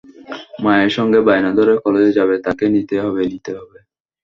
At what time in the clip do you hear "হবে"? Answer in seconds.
3.05-3.21, 3.59-3.77